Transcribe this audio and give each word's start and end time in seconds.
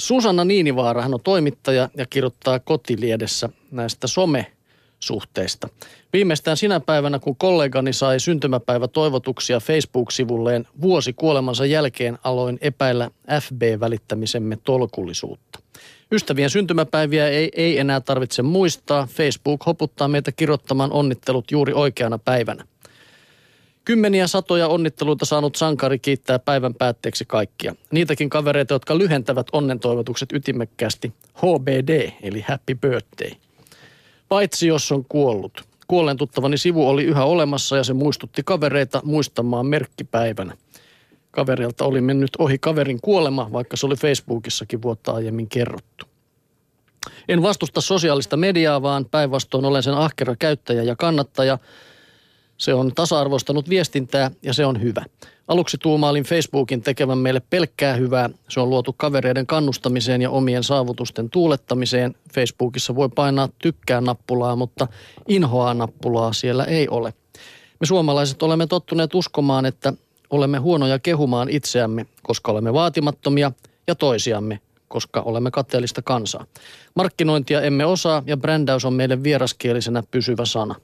Susanna 0.00 0.44
Niinivaara, 0.44 1.02
hän 1.02 1.14
on 1.14 1.20
toimittaja 1.24 1.88
ja 1.96 2.06
kirjoittaa 2.06 2.58
Kotiliedessä 2.58 3.48
näistä 3.70 4.06
some-suhteista. 4.06 5.68
Viimeistään 6.12 6.56
sinä 6.56 6.80
päivänä, 6.80 7.18
kun 7.18 7.36
kollegani 7.36 7.92
sai 7.92 8.20
syntymäpäivä 8.20 8.88
toivotuksia 8.88 9.60
Facebook-sivulleen 9.60 10.66
vuosi 10.80 11.12
kuolemansa 11.12 11.66
jälkeen, 11.66 12.18
aloin 12.24 12.58
epäillä 12.60 13.10
FB-välittämisemme 13.40 14.58
tolkullisuutta. 14.64 15.58
Ystävien 16.12 16.50
syntymäpäiviä 16.50 17.28
ei, 17.28 17.50
ei 17.56 17.78
enää 17.78 18.00
tarvitse 18.00 18.42
muistaa. 18.42 19.06
Facebook 19.06 19.66
hoputtaa 19.66 20.08
meitä 20.08 20.32
kirjoittamaan 20.32 20.92
onnittelut 20.92 21.50
juuri 21.50 21.72
oikeana 21.72 22.18
päivänä. 22.18 22.64
Kymmeniä 23.88 24.26
satoja 24.26 24.68
onnitteluita 24.68 25.24
saanut 25.24 25.56
sankari 25.56 25.98
kiittää 25.98 26.38
päivän 26.38 26.74
päätteeksi 26.74 27.24
kaikkia. 27.24 27.74
Niitäkin 27.90 28.30
kavereita, 28.30 28.74
jotka 28.74 28.98
lyhentävät 28.98 29.46
onnentoivotukset 29.52 30.32
ytimekkäästi 30.32 31.12
HBD, 31.34 32.12
eli 32.22 32.44
Happy 32.48 32.74
Birthday. 32.74 33.30
Paitsi 34.28 34.66
jos 34.66 34.92
on 34.92 35.04
kuollut. 35.08 35.64
Kuolleen 35.86 36.16
tuttavani 36.16 36.58
sivu 36.58 36.88
oli 36.88 37.04
yhä 37.04 37.24
olemassa 37.24 37.76
ja 37.76 37.84
se 37.84 37.92
muistutti 37.92 38.42
kavereita 38.44 39.00
muistamaan 39.04 39.66
merkkipäivänä. 39.66 40.56
Kaverilta 41.30 41.84
oli 41.84 42.00
mennyt 42.00 42.30
ohi 42.38 42.58
kaverin 42.58 43.00
kuolema, 43.02 43.52
vaikka 43.52 43.76
se 43.76 43.86
oli 43.86 43.96
Facebookissakin 43.96 44.82
vuotta 44.82 45.12
aiemmin 45.12 45.48
kerrottu. 45.48 46.06
En 47.28 47.42
vastusta 47.42 47.80
sosiaalista 47.80 48.36
mediaa, 48.36 48.82
vaan 48.82 49.04
päinvastoin 49.04 49.64
olen 49.64 49.82
sen 49.82 49.94
ahkera 49.94 50.36
käyttäjä 50.36 50.82
ja 50.82 50.96
kannattaja– 50.96 51.58
se 52.58 52.74
on 52.74 52.92
tasa-arvoistanut 52.94 53.68
viestintää 53.68 54.30
ja 54.42 54.54
se 54.54 54.66
on 54.66 54.82
hyvä. 54.82 55.04
Aluksi 55.48 55.78
tuumailin 55.78 56.24
Facebookin 56.24 56.82
tekevän 56.82 57.18
meille 57.18 57.42
pelkkää 57.50 57.94
hyvää. 57.94 58.30
Se 58.48 58.60
on 58.60 58.70
luotu 58.70 58.92
kavereiden 58.92 59.46
kannustamiseen 59.46 60.22
ja 60.22 60.30
omien 60.30 60.64
saavutusten 60.64 61.30
tuulettamiseen. 61.30 62.14
Facebookissa 62.34 62.94
voi 62.94 63.08
painaa 63.08 63.48
tykkää 63.58 64.00
nappulaa, 64.00 64.56
mutta 64.56 64.86
inhoaa 65.28 65.74
nappulaa 65.74 66.32
siellä 66.32 66.64
ei 66.64 66.88
ole. 66.88 67.14
Me 67.80 67.86
suomalaiset 67.86 68.42
olemme 68.42 68.66
tottuneet 68.66 69.14
uskomaan, 69.14 69.66
että 69.66 69.92
olemme 70.30 70.58
huonoja 70.58 70.98
kehumaan 70.98 71.48
itseämme, 71.50 72.06
koska 72.22 72.52
olemme 72.52 72.72
vaatimattomia 72.72 73.52
ja 73.86 73.94
toisiamme, 73.94 74.60
koska 74.88 75.20
olemme 75.20 75.50
kateellista 75.50 76.02
kansaa. 76.02 76.46
Markkinointia 76.94 77.60
emme 77.60 77.84
osaa 77.84 78.22
ja 78.26 78.36
brändäys 78.36 78.84
on 78.84 78.92
meille 78.92 79.22
vieraskielisenä 79.22 80.02
pysyvä 80.10 80.44
sana. 80.44 80.74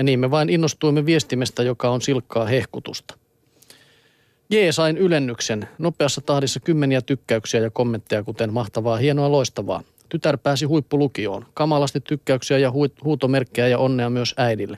Ja 0.00 0.04
niin 0.04 0.20
me 0.20 0.30
vain 0.30 0.48
innostuimme 0.48 1.06
viestimestä, 1.06 1.62
joka 1.62 1.90
on 1.90 2.02
silkkaa 2.02 2.46
hehkutusta. 2.46 3.18
Jee, 4.50 4.72
sain 4.72 4.98
ylennyksen. 4.98 5.68
Nopeassa 5.78 6.20
tahdissa 6.20 6.60
kymmeniä 6.60 7.00
tykkäyksiä 7.02 7.60
ja 7.60 7.70
kommentteja, 7.70 8.22
kuten 8.22 8.52
mahtavaa, 8.52 8.96
hienoa, 8.96 9.32
loistavaa. 9.32 9.82
Tytär 10.08 10.38
pääsi 10.38 10.64
huippulukioon. 10.64 11.46
Kamalasti 11.54 12.00
tykkäyksiä 12.00 12.58
ja 12.58 12.72
huutomerkkejä 13.04 13.68
ja 13.68 13.78
onnea 13.78 14.10
myös 14.10 14.34
äidille. 14.36 14.76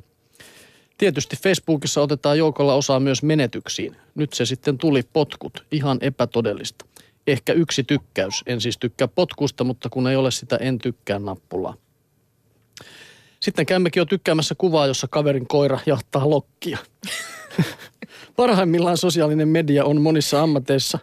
Tietysti 0.98 1.36
Facebookissa 1.36 2.02
otetaan 2.02 2.38
joukolla 2.38 2.74
osaa 2.74 3.00
myös 3.00 3.22
menetyksiin. 3.22 3.96
Nyt 4.14 4.32
se 4.32 4.46
sitten 4.46 4.78
tuli 4.78 5.02
potkut. 5.12 5.64
Ihan 5.72 5.98
epätodellista. 6.00 6.86
Ehkä 7.26 7.52
yksi 7.52 7.84
tykkäys. 7.84 8.42
En 8.46 8.60
siis 8.60 8.78
tykkää 8.78 9.08
potkusta, 9.08 9.64
mutta 9.64 9.88
kun 9.88 10.06
ei 10.06 10.16
ole 10.16 10.30
sitä 10.30 10.56
en 10.56 10.78
tykkää 10.78 11.18
nappulaa. 11.18 11.74
Sitten 13.42 13.66
käymmekin 13.66 14.00
jo 14.00 14.04
tykkäämässä 14.04 14.54
kuvaa, 14.58 14.86
jossa 14.86 15.08
kaverin 15.10 15.48
koira 15.48 15.78
jahtaa 15.86 16.30
lokkia. 16.30 16.78
Parhaimmillaan 18.36 18.96
sosiaalinen 18.96 19.48
media 19.48 19.84
on 19.84 20.00
monissa 20.00 20.42
ammateissa 20.42 20.98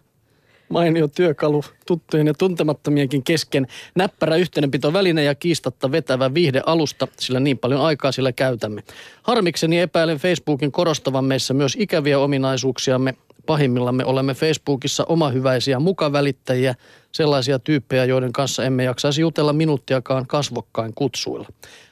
mainio 0.69 1.07
työkalu 1.07 1.63
tuttujen 1.87 2.27
ja 2.27 2.33
tuntemattomienkin 2.33 3.23
kesken. 3.23 3.67
Näppärä 3.95 4.35
yhteydenpito 4.35 4.93
väline 4.93 5.23
ja 5.23 5.35
kiistatta 5.35 5.91
vetävä 5.91 6.33
viihde 6.33 6.61
alusta, 6.65 7.07
sillä 7.19 7.39
niin 7.39 7.57
paljon 7.57 7.81
aikaa 7.81 8.11
sillä 8.11 8.31
käytämme. 8.31 8.83
Harmikseni 9.23 9.79
epäilen 9.79 10.17
Facebookin 10.17 10.71
korostavan 10.71 11.25
meissä 11.25 11.53
myös 11.53 11.77
ikäviä 11.79 12.19
ominaisuuksiamme. 12.19 13.13
Pahimmillamme 13.45 14.05
olemme 14.05 14.33
Facebookissa 14.33 15.05
omahyväisiä 15.05 15.79
mukavälittäjiä, 15.79 16.75
sellaisia 17.11 17.59
tyyppejä, 17.59 18.05
joiden 18.05 18.33
kanssa 18.33 18.63
emme 18.63 18.83
jaksaisi 18.83 19.21
jutella 19.21 19.53
minuuttiakaan 19.53 20.27
kasvokkain 20.27 20.93
kutsuilla 20.95 21.47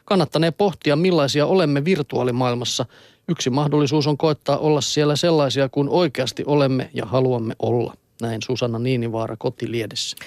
kannattanee 0.08 0.52
pohtia, 0.52 0.96
millaisia 0.96 1.46
olemme 1.46 1.85
virtuaalimaailmassa. 1.85 2.85
Yksi 3.28 3.50
mahdollisuus 3.50 4.08
on 4.08 4.18
koettaa 4.18 4.58
olla 4.58 4.81
siellä 4.81 5.16
sellaisia 5.16 5.69
kuin 5.69 5.90
oikeasti 5.90 6.44
olemme 6.46 6.90
ja 6.94 7.06
haluamme 7.06 7.56
olla. 7.59 7.94
Näin 8.22 8.41
Susanna 8.46 8.79
Niinivaara 8.79 9.35
kotiliedessä. 9.40 10.18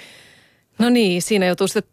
No 0.79 0.91
niin, 0.91 1.23
siinä 1.23 1.47
joutuu 1.47 1.69
sitten 1.69 1.93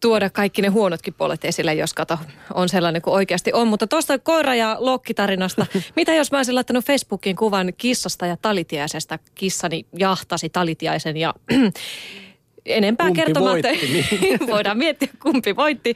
tuoda 0.00 0.30
kaikki 0.30 0.62
ne 0.62 0.68
huonotkin 0.68 1.14
puolet 1.14 1.44
esille, 1.44 1.74
jos 1.74 1.94
kato 1.94 2.18
on 2.54 2.68
sellainen 2.68 3.02
kuin 3.02 3.14
oikeasti 3.14 3.52
on. 3.52 3.68
Mutta 3.68 3.86
tuosta 3.86 4.16
koira- 4.16 4.54
ja 4.54 4.76
lokkitarinasta, 4.78 5.66
mitä 5.96 6.14
jos 6.14 6.32
mä 6.32 6.38
olisin 6.38 6.54
laittanut 6.54 6.84
Facebookiin 6.84 7.36
kuvan 7.36 7.72
kissasta 7.76 8.26
ja 8.26 8.36
talitiaisesta. 8.36 9.18
Kissani 9.34 9.86
jahtasi 9.98 10.48
talitiaisen 10.48 11.16
ja 11.16 11.34
enempää 12.66 13.06
kumpi 13.06 13.20
kertomatta. 13.20 13.68
Voitti, 13.68 14.06
niin. 14.20 14.38
Voidaan 14.52 14.78
miettiä, 14.78 15.08
kumpi 15.22 15.56
voitti. 15.56 15.94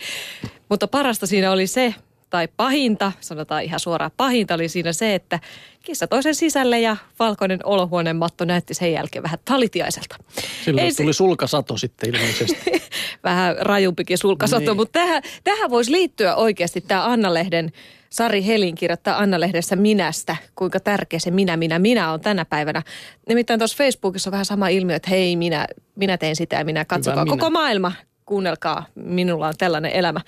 Mutta 0.69 0.89
parasta 0.89 1.27
siinä 1.27 1.53
oli 1.53 1.67
se, 1.67 1.95
tai 2.31 2.49
pahinta, 2.57 3.13
sanotaan 3.21 3.63
ihan 3.63 3.81
suoraan 3.81 4.11
pahinta, 4.17 4.55
oli 4.55 4.69
siinä 4.69 4.93
se, 4.93 5.15
että 5.15 5.41
kissa 5.83 6.07
toisen 6.07 6.35
sisälle 6.35 6.81
ja 6.81 6.97
valkoinen 7.19 7.61
olohuoneen 7.65 8.17
matto 8.17 8.45
näytti 8.45 8.75
sen 8.75 8.93
jälkeen 8.93 9.23
vähän 9.23 9.39
talitiaiselta. 9.45 10.17
Silloin 10.65 10.87
Ei 10.87 10.95
tuli 10.95 11.13
se... 11.13 11.17
sulkasato 11.17 11.77
sitten 11.77 12.15
ilmeisesti. 12.15 12.71
vähän 13.25 13.57
rajumpikin 13.61 14.19
sulkasato, 14.19 14.61
niin. 14.61 14.77
mutta 14.77 14.99
tähän, 14.99 15.23
tähän 15.45 15.71
voisi 15.71 15.93
liittyä 15.93 16.35
oikeasti 16.35 16.81
tämä 16.81 17.05
Anna-lehden 17.05 17.73
Sari 18.11 18.47
Helin 18.47 18.75
kirjoittaa 18.75 19.19
Anna-lehdessä 19.19 19.77
minästä, 19.77 20.37
kuinka 20.55 20.81
tärkeä 20.81 21.19
se 21.19 21.31
minä, 21.31 21.57
minä, 21.57 21.79
minä 21.79 22.13
on 22.13 22.21
tänä 22.21 22.45
päivänä. 22.45 22.83
Nimittäin 23.29 23.61
tuossa 23.61 23.77
Facebookissa 23.77 24.31
on 24.31 24.33
vähän 24.33 24.45
sama 24.45 24.69
ilmiö, 24.69 24.97
että 24.97 25.11
hei, 25.11 25.37
minä, 25.37 25.67
minä 25.97 26.19
teen 26.19 26.37
sitä 26.37 26.57
ja 26.57 26.65
minä 26.65 26.85
katsokaa. 26.85 27.27
Koko 27.27 27.51
maailma 27.51 27.93
kuunnelkaa, 28.27 28.87
minulla 28.95 29.49
on 29.49 29.55
tällainen 29.59 29.93
elämä. 29.93 30.21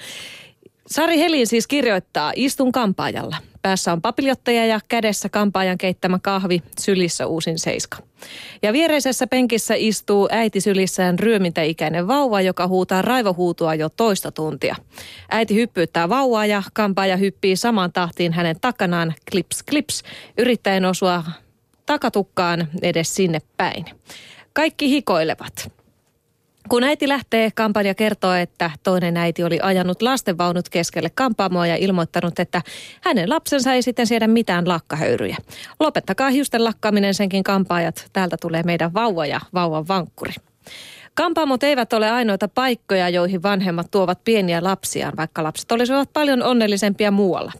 Sari 0.86 1.18
Helin 1.18 1.46
siis 1.46 1.66
kirjoittaa, 1.66 2.32
istun 2.36 2.72
kampaajalla. 2.72 3.36
Päässä 3.66 3.92
on 3.92 4.02
papiljottaja 4.02 4.66
ja 4.66 4.80
kädessä 4.88 5.28
kampaajan 5.28 5.78
keittämä 5.78 6.18
kahvi, 6.22 6.62
sylissä 6.80 7.26
uusin 7.26 7.58
seiska. 7.58 7.98
Ja 8.62 8.72
viereisessä 8.72 9.26
penkissä 9.26 9.74
istuu 9.76 10.28
äiti 10.30 10.60
sylissään 10.60 11.18
ryömintäikäinen 11.18 12.08
vauva, 12.08 12.40
joka 12.40 12.66
huutaa 12.66 13.02
raivohuutua 13.02 13.74
jo 13.74 13.88
toista 13.88 14.32
tuntia. 14.32 14.76
Äiti 15.30 15.54
hyppyyttää 15.54 16.08
vauvaa 16.08 16.46
ja 16.46 16.62
kampaaja 16.72 17.16
hyppii 17.16 17.56
samaan 17.56 17.92
tahtiin 17.92 18.32
hänen 18.32 18.56
takanaan 18.60 19.14
klips 19.30 19.62
klips, 19.62 20.02
yrittäen 20.38 20.84
osua 20.84 21.24
takatukkaan 21.86 22.68
edes 22.82 23.14
sinne 23.14 23.38
päin. 23.56 23.84
Kaikki 24.52 24.90
hikoilevat. 24.90 25.75
Kun 26.68 26.84
äiti 26.84 27.08
lähtee, 27.08 27.50
kampanja 27.54 27.94
kertoo, 27.94 28.32
että 28.32 28.70
toinen 28.82 29.16
äiti 29.16 29.44
oli 29.44 29.58
ajanut 29.62 30.02
lastenvaunut 30.02 30.68
keskelle 30.68 31.10
kampaamoa 31.14 31.66
ja 31.66 31.76
ilmoittanut, 31.76 32.38
että 32.38 32.62
hänen 33.02 33.30
lapsensa 33.30 33.72
ei 33.72 33.82
sitten 33.82 34.06
siedä 34.06 34.26
mitään 34.26 34.68
lakkahöyryjä. 34.68 35.36
Lopettakaa 35.80 36.30
hiusten 36.30 36.64
lakkaaminen 36.64 37.14
senkin 37.14 37.44
kampaajat. 37.44 38.08
Täältä 38.12 38.36
tulee 38.40 38.62
meidän 38.62 38.94
vauva 38.94 39.26
ja 39.26 39.40
vauvan 39.54 39.88
vankkuri. 39.88 40.32
Kampaamot 41.14 41.62
eivät 41.62 41.92
ole 41.92 42.10
ainoita 42.10 42.48
paikkoja, 42.48 43.08
joihin 43.08 43.42
vanhemmat 43.42 43.90
tuovat 43.90 44.24
pieniä 44.24 44.62
lapsiaan, 44.62 45.12
vaikka 45.16 45.42
lapset 45.42 45.72
olisivat 45.72 46.12
paljon 46.12 46.42
onnellisempia 46.42 47.10
muualla. 47.10 47.52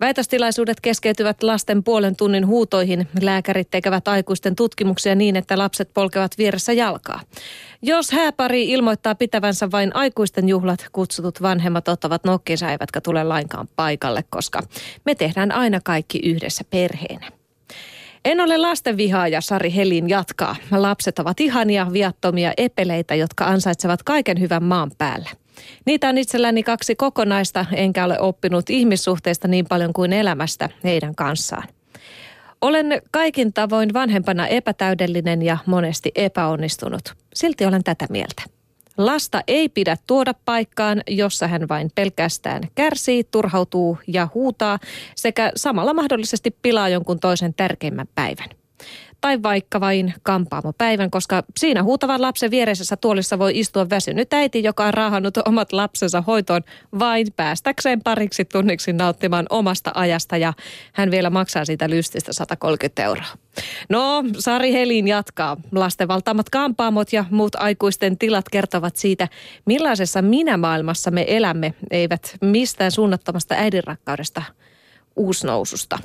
Väitöstilaisuudet 0.00 0.80
keskeytyvät 0.80 1.42
lasten 1.42 1.84
puolen 1.84 2.16
tunnin 2.16 2.46
huutoihin. 2.46 3.08
Lääkärit 3.22 3.70
tekevät 3.70 4.08
aikuisten 4.08 4.56
tutkimuksia 4.56 5.14
niin, 5.14 5.36
että 5.36 5.58
lapset 5.58 5.90
polkevat 5.94 6.38
vieressä 6.38 6.72
jalkaa. 6.72 7.20
Jos 7.82 8.10
hääpari 8.12 8.70
ilmoittaa 8.70 9.14
pitävänsä 9.14 9.70
vain 9.70 9.96
aikuisten 9.96 10.48
juhlat, 10.48 10.86
kutsutut 10.92 11.42
vanhemmat 11.42 11.88
ottavat 11.88 12.24
nokkinsa 12.24 12.70
eivätkä 12.70 13.00
tule 13.00 13.24
lainkaan 13.24 13.68
paikalle, 13.76 14.24
koska 14.30 14.62
me 15.04 15.14
tehdään 15.14 15.52
aina 15.52 15.80
kaikki 15.84 16.18
yhdessä 16.18 16.64
perheenä. 16.70 17.30
En 18.24 18.40
ole 18.40 18.58
lastenvihaaja, 18.58 19.40
Sari 19.40 19.74
Helin 19.74 20.08
jatkaa. 20.08 20.56
Lapset 20.70 21.18
ovat 21.18 21.40
ihania, 21.40 21.86
viattomia 21.92 22.52
epeleitä, 22.56 23.14
jotka 23.14 23.44
ansaitsevat 23.44 24.02
kaiken 24.02 24.40
hyvän 24.40 24.64
maan 24.64 24.90
päällä. 24.98 25.30
Niitä 25.86 26.08
on 26.08 26.18
itselläni 26.18 26.62
kaksi 26.62 26.96
kokonaista, 26.96 27.66
enkä 27.72 28.04
ole 28.04 28.20
oppinut 28.20 28.70
ihmissuhteista 28.70 29.48
niin 29.48 29.66
paljon 29.68 29.92
kuin 29.92 30.12
elämästä 30.12 30.68
heidän 30.84 31.14
kanssaan. 31.14 31.68
Olen 32.60 33.02
kaikin 33.10 33.52
tavoin 33.52 33.92
vanhempana 33.92 34.46
epätäydellinen 34.46 35.42
ja 35.42 35.58
monesti 35.66 36.12
epäonnistunut. 36.14 37.14
Silti 37.34 37.66
olen 37.66 37.84
tätä 37.84 38.06
mieltä. 38.10 38.42
Lasta 38.96 39.42
ei 39.46 39.68
pidä 39.68 39.96
tuoda 40.06 40.34
paikkaan, 40.44 41.02
jossa 41.08 41.48
hän 41.48 41.68
vain 41.68 41.90
pelkästään 41.94 42.62
kärsii, 42.74 43.24
turhautuu 43.24 43.98
ja 44.06 44.28
huutaa 44.34 44.78
sekä 45.14 45.52
samalla 45.56 45.94
mahdollisesti 45.94 46.56
pilaa 46.62 46.88
jonkun 46.88 47.20
toisen 47.20 47.54
tärkeimmän 47.54 48.08
päivän. 48.14 48.48
Tai 49.20 49.42
vaikka 49.42 49.80
vain 49.80 50.14
kampaamopäivän, 50.22 51.10
koska 51.10 51.42
siinä 51.56 51.82
huutavan 51.82 52.22
lapsen 52.22 52.50
viereisessä 52.50 52.96
tuolissa 52.96 53.38
voi 53.38 53.58
istua 53.58 53.90
väsynyt 53.90 54.32
äiti, 54.32 54.62
joka 54.62 54.84
on 54.84 54.94
raahannut 54.94 55.36
omat 55.36 55.72
lapsensa 55.72 56.20
hoitoon 56.20 56.62
vain 56.98 57.26
päästäkseen 57.36 58.02
pariksi 58.02 58.44
tunniksi 58.44 58.92
nauttimaan 58.92 59.46
omasta 59.50 59.90
ajasta 59.94 60.36
ja 60.36 60.52
hän 60.92 61.10
vielä 61.10 61.30
maksaa 61.30 61.64
siitä 61.64 61.90
lystistä 61.90 62.32
130 62.32 63.04
euroa. 63.04 63.24
No, 63.88 64.24
Sari 64.38 64.72
Helin 64.72 65.08
jatkaa. 65.08 65.56
Lasten 65.72 66.08
valtaamat 66.08 66.50
kampaamot 66.50 67.12
ja 67.12 67.24
muut 67.30 67.54
aikuisten 67.54 68.18
tilat 68.18 68.48
kertovat 68.48 68.96
siitä, 68.96 69.28
millaisessa 69.66 70.22
minä-maailmassa 70.22 71.10
me 71.10 71.24
elämme, 71.28 71.74
eivät 71.90 72.36
mistään 72.40 72.90
suunnattomasta 72.90 73.54
äidinrakkaudesta 73.54 74.42
uusnoususta. 75.16 75.98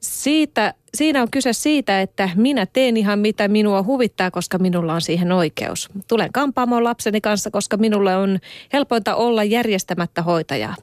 Siitä, 0.00 0.74
siinä 0.94 1.22
on 1.22 1.30
kyse 1.30 1.52
siitä, 1.52 2.00
että 2.00 2.30
minä 2.34 2.66
teen 2.66 2.96
ihan 2.96 3.18
mitä 3.18 3.48
minua 3.48 3.82
huvittaa, 3.82 4.30
koska 4.30 4.58
minulla 4.58 4.94
on 4.94 5.00
siihen 5.00 5.32
oikeus. 5.32 5.88
Tulen 6.08 6.32
kampaamoon 6.32 6.84
lapseni 6.84 7.20
kanssa, 7.20 7.50
koska 7.50 7.76
minulle 7.76 8.16
on 8.16 8.38
helpointa 8.72 9.14
olla 9.14 9.44
järjestämättä 9.44 10.22
hoitajaa. 10.22 10.74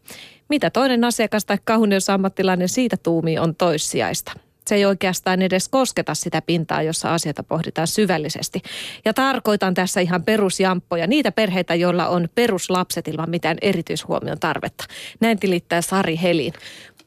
Mitä 0.49 0.69
toinen 0.69 1.03
asiakas 1.03 1.45
tai 1.45 1.57
kauneusammattilainen 1.63 2.69
siitä 2.69 2.97
tuumi 3.03 3.39
on 3.39 3.55
toissijaista 3.55 4.31
se 4.67 4.75
ei 4.75 4.85
oikeastaan 4.85 5.41
edes 5.41 5.69
kosketa 5.69 6.15
sitä 6.15 6.41
pintaa, 6.41 6.81
jossa 6.81 7.13
asioita 7.13 7.43
pohditaan 7.43 7.87
syvällisesti. 7.87 8.61
Ja 9.05 9.13
tarkoitan 9.13 9.73
tässä 9.73 9.99
ihan 9.99 10.23
perusjamppoja, 10.23 11.07
niitä 11.07 11.31
perheitä, 11.31 11.75
joilla 11.75 12.07
on 12.07 12.29
peruslapset 12.35 13.07
ilman 13.07 13.29
mitään 13.29 13.57
erityishuomion 13.61 14.39
tarvetta. 14.39 14.83
Näin 15.19 15.39
tilittää 15.39 15.81
Sari 15.81 16.19
Helin. 16.21 16.53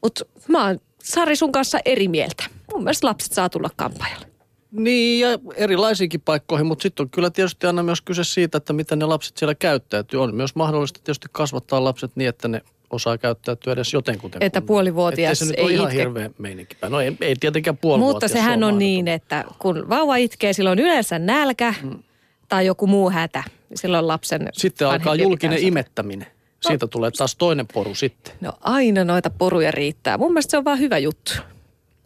Mutta 0.03 0.25
mä 0.47 0.65
oon 0.65 0.79
Sari 1.03 1.35
sun 1.35 1.51
kanssa 1.51 1.79
eri 1.85 2.07
mieltä. 2.07 2.43
Mun 2.73 2.83
mielestä 2.83 3.07
lapset 3.07 3.31
saa 3.31 3.49
tulla 3.49 3.69
kampaajalle. 3.75 4.27
Niin 4.71 5.19
ja 5.19 5.39
erilaisiinkin 5.55 6.21
paikkoihin, 6.21 6.67
mutta 6.67 6.83
sitten 6.83 7.03
on 7.03 7.09
kyllä 7.09 7.29
tietysti 7.29 7.67
aina 7.67 7.83
myös 7.83 8.01
kyse 8.01 8.23
siitä, 8.23 8.57
että 8.57 8.73
miten 8.73 8.99
ne 8.99 9.05
lapset 9.05 9.37
siellä 9.37 9.55
käyttäytyy. 9.55 10.23
On 10.23 10.35
myös 10.35 10.55
mahdollista 10.55 10.99
tietysti 11.03 11.27
kasvattaa 11.31 11.83
lapset 11.83 12.11
niin, 12.15 12.29
että 12.29 12.47
ne 12.47 12.61
osaa 12.89 13.17
käyttäytyä 13.17 13.73
edes 13.73 13.93
jotenkuten. 13.93 14.43
Että 14.43 14.61
puolivuotias 14.61 15.39
se 15.39 15.45
nyt 15.45 15.55
ei 15.57 15.63
ole 15.63 15.73
ihan 15.73 15.87
itke. 15.87 15.99
hirveä 15.99 16.29
meininki. 16.37 16.77
No 16.89 17.01
ei, 17.01 17.17
ei 17.21 17.35
tietenkään 17.39 17.77
puolivuotias. 17.77 18.13
Mutta 18.13 18.27
se 18.27 18.33
sehän 18.33 18.53
on 18.53 18.59
mahdoton. 18.59 18.79
niin, 18.79 19.07
että 19.07 19.45
kun 19.59 19.89
vauva 19.89 20.15
itkee, 20.15 20.53
silloin 20.53 20.79
yleensä 20.79 21.19
nälkä 21.19 21.73
mm. 21.83 22.03
tai 22.49 22.65
joku 22.65 22.87
muu 22.87 23.09
hätä. 23.09 23.43
Silloin 23.75 24.07
lapsen 24.07 24.49
Sitten 24.53 24.87
alkaa 24.87 25.15
julkinen 25.15 25.63
imettäminen. 25.63 26.27
Siitä 26.67 26.87
tulee 26.87 27.11
taas 27.11 27.35
toinen 27.35 27.67
poru 27.73 27.95
sitten. 27.95 28.33
No 28.41 28.53
aina 28.61 29.03
noita 29.03 29.29
poruja 29.29 29.71
riittää. 29.71 30.17
Mun 30.17 30.31
mielestä 30.31 30.51
se 30.51 30.57
on 30.57 30.65
vaan 30.65 30.79
hyvä 30.79 30.97
juttu. 30.97 31.31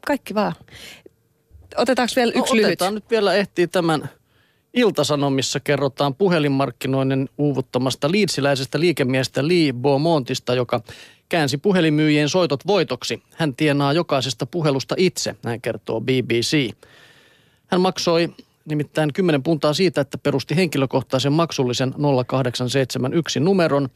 Kaikki 0.07 0.35
vaan. 0.35 0.53
Otetaanko 1.77 2.13
vielä 2.15 2.31
No, 2.35 2.39
yksi 2.39 2.55
lyhyt? 2.55 2.67
otetaan 2.67 2.93
nyt 2.95 3.09
vielä 3.09 3.33
ehtii 3.33 3.67
tämän 3.67 4.09
Iltasanomissa 4.73 5.59
kerrotaan 5.59 6.15
puhelinmarkkinoinnin 6.15 7.29
uuvuttamasta 7.37 8.11
liitsiläisestä 8.11 8.79
liikemiestä 8.79 9.47
Lee 9.47 9.73
Beaumontista, 9.73 10.55
joka 10.55 10.81
käänsi 11.29 11.57
puhelinmyyjien 11.57 12.29
soitot 12.29 12.67
voitoksi. 12.67 13.23
Hän 13.35 13.55
tienaa 13.55 13.93
jokaisesta 13.93 14.45
puhelusta 14.45 14.95
itse, 14.97 15.35
näin 15.43 15.61
kertoo 15.61 16.01
BBC. 16.01 16.71
Hän 17.67 17.81
maksoi 17.81 18.29
nimittäin 18.65 19.13
10 19.13 19.43
puntaa 19.43 19.73
siitä, 19.73 20.01
että 20.01 20.17
perusti 20.17 20.55
henkilökohtaisen 20.55 21.33
maksullisen 21.33 21.93
0871 22.27 23.39
numeron. 23.39 23.89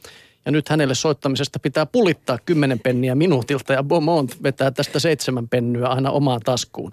Ja 0.46 0.52
nyt 0.52 0.70
hänelle 0.70 0.96
soittamisesta 0.96 1.60
pitää 1.60 1.86
pulittaa 1.86 2.38
10 2.46 2.80
penniä 2.80 3.16
minuutilta 3.16 3.74
ja 3.74 3.84
Beaumont 3.84 4.44
vetää 4.44 4.72
tästä 4.72 5.00
7 5.00 5.48
pennyä 5.48 5.88
aina 5.88 6.12
omaan 6.12 6.42
taskuun. 6.46 6.92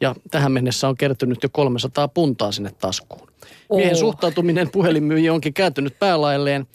Ja 0.00 0.14
tähän 0.30 0.52
mennessä 0.52 0.88
on 0.88 0.96
kertynyt 0.96 1.42
jo 1.42 1.48
300 1.52 2.08
puntaa 2.08 2.52
sinne 2.52 2.70
taskuun. 2.78 3.28
Miehen 3.70 3.94
Oo. 3.94 4.00
suhtautuminen 4.00 4.70
puhelinmyyjiin 4.70 5.32
onkin 5.32 5.54
kääntynyt 5.54 5.98
päälailleen. 5.98 6.66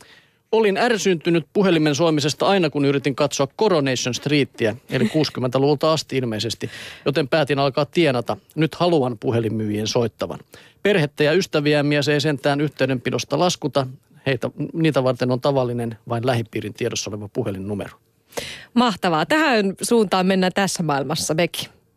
Olin 0.51 0.77
ärsyntynyt 0.77 1.45
puhelimen 1.53 1.95
soimisesta 1.95 2.47
aina, 2.47 2.69
kun 2.69 2.85
yritin 2.85 3.15
katsoa 3.15 3.47
Coronation 3.59 4.13
Streetia, 4.13 4.75
eli 4.89 5.03
60-luvulta 5.03 5.91
asti 5.91 6.17
ilmeisesti, 6.17 6.69
joten 7.05 7.27
päätin 7.27 7.59
alkaa 7.59 7.85
tienata. 7.85 8.37
Nyt 8.55 8.75
haluan 8.75 9.17
puhelinmyyjien 9.17 9.87
soittavan. 9.87 10.39
Perhettä 10.83 11.23
ja 11.23 11.33
ystäviä 11.33 11.83
mies 11.83 12.07
ei 12.07 12.21
sentään 12.21 12.61
yhteydenpidosta 12.61 13.39
laskuta. 13.39 13.87
Heitä, 14.25 14.49
niitä 14.73 15.03
varten 15.03 15.31
on 15.31 15.41
tavallinen, 15.41 15.97
vain 16.09 16.25
lähipiirin 16.25 16.73
tiedossa 16.73 17.09
oleva 17.09 17.29
puhelinnumero. 17.33 17.97
Mahtavaa. 18.73 19.25
Tähän 19.25 19.73
suuntaan 19.81 20.25
mennään 20.25 20.51
tässä 20.55 20.83
maailmassa 20.83 21.33
mekin. 21.33 21.80